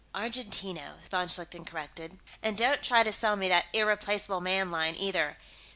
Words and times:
"Argentino," 0.15 0.97
von 1.11 1.27
Schlichten 1.27 1.63
corrected. 1.63 2.17
"And 2.41 2.57
don't 2.57 2.81
try 2.81 3.03
to 3.03 3.13
sell 3.13 3.35
me 3.35 3.47
that 3.49 3.67
Irreplaceable 3.71 4.41
Man 4.41 4.71
line, 4.71 4.95
either. 4.95 5.37